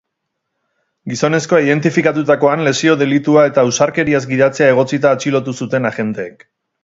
[1.11, 6.45] Gizonezkoa identifikatutakoan, lesio delitua eta ausarkeriaz gidatzea egotzita atxilotu zuten agenteek.